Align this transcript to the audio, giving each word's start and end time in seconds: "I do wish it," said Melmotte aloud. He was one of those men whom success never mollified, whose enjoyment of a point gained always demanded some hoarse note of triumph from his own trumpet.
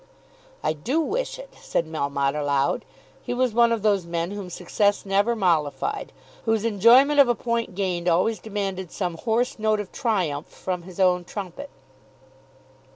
"I 0.63 0.73
do 0.73 0.99
wish 0.99 1.37
it," 1.37 1.53
said 1.61 1.85
Melmotte 1.85 2.33
aloud. 2.35 2.85
He 3.21 3.35
was 3.35 3.53
one 3.53 3.71
of 3.71 3.83
those 3.83 4.03
men 4.07 4.31
whom 4.31 4.49
success 4.49 5.05
never 5.05 5.35
mollified, 5.35 6.11
whose 6.45 6.65
enjoyment 6.65 7.19
of 7.19 7.29
a 7.29 7.35
point 7.35 7.75
gained 7.75 8.07
always 8.07 8.39
demanded 8.39 8.91
some 8.91 9.15
hoarse 9.15 9.59
note 9.59 9.79
of 9.79 9.91
triumph 9.91 10.47
from 10.47 10.81
his 10.81 10.99
own 10.99 11.23
trumpet. 11.23 11.69